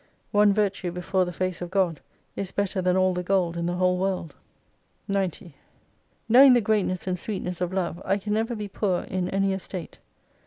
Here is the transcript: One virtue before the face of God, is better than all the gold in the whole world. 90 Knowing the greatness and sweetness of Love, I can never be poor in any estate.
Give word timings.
One 0.31 0.51
virtue 0.51 0.89
before 0.91 1.25
the 1.25 1.31
face 1.31 1.61
of 1.61 1.69
God, 1.69 2.01
is 2.35 2.51
better 2.51 2.81
than 2.81 2.97
all 2.97 3.13
the 3.13 3.21
gold 3.21 3.55
in 3.55 3.67
the 3.67 3.75
whole 3.75 3.99
world. 3.99 4.33
90 5.07 5.53
Knowing 6.27 6.53
the 6.53 6.59
greatness 6.59 7.05
and 7.05 7.19
sweetness 7.19 7.61
of 7.61 7.71
Love, 7.71 8.01
I 8.03 8.17
can 8.17 8.33
never 8.33 8.55
be 8.55 8.67
poor 8.67 9.03
in 9.03 9.29
any 9.29 9.53
estate. 9.53 9.99